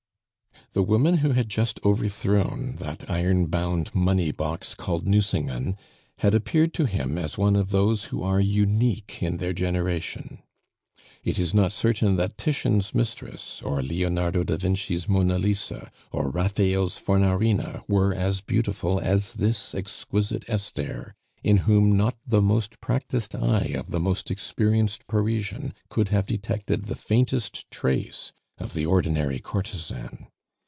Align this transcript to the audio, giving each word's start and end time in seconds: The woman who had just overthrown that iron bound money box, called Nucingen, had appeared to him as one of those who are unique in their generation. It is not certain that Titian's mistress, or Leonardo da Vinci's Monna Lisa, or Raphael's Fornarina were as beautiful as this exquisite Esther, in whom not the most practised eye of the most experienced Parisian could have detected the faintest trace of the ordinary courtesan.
The 0.73 0.83
woman 0.83 1.17
who 1.17 1.31
had 1.31 1.49
just 1.49 1.81
overthrown 1.83 2.75
that 2.77 3.09
iron 3.09 3.47
bound 3.47 3.93
money 3.93 4.31
box, 4.31 4.73
called 4.73 5.05
Nucingen, 5.05 5.75
had 6.19 6.33
appeared 6.33 6.73
to 6.75 6.85
him 6.85 7.17
as 7.17 7.37
one 7.37 7.57
of 7.57 7.71
those 7.71 8.05
who 8.05 8.23
are 8.23 8.39
unique 8.39 9.21
in 9.21 9.35
their 9.37 9.51
generation. 9.51 10.41
It 11.25 11.37
is 11.37 11.53
not 11.53 11.73
certain 11.73 12.15
that 12.15 12.37
Titian's 12.37 12.95
mistress, 12.95 13.61
or 13.61 13.83
Leonardo 13.83 14.45
da 14.45 14.55
Vinci's 14.55 15.09
Monna 15.09 15.37
Lisa, 15.37 15.91
or 16.09 16.29
Raphael's 16.31 16.95
Fornarina 16.97 17.83
were 17.89 18.13
as 18.13 18.39
beautiful 18.39 18.97
as 18.97 19.33
this 19.33 19.75
exquisite 19.75 20.45
Esther, 20.47 21.15
in 21.43 21.57
whom 21.59 21.97
not 21.97 22.15
the 22.25 22.41
most 22.41 22.79
practised 22.79 23.35
eye 23.35 23.73
of 23.77 23.91
the 23.91 23.99
most 23.99 24.31
experienced 24.31 25.05
Parisian 25.07 25.73
could 25.89 26.09
have 26.09 26.25
detected 26.25 26.85
the 26.85 26.95
faintest 26.95 27.69
trace 27.71 28.31
of 28.57 28.73
the 28.73 28.85
ordinary 28.85 29.39
courtesan. 29.39 30.27